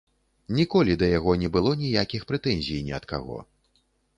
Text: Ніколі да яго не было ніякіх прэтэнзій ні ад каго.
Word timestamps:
Ніколі 0.59 0.95
да 1.03 1.09
яго 1.17 1.35
не 1.43 1.51
было 1.57 1.75
ніякіх 1.83 2.27
прэтэнзій 2.33 2.81
ні 2.89 2.99
ад 3.03 3.07
каго. 3.13 3.37